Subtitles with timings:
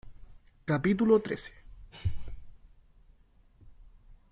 [0.65, 1.53] capítulo trece.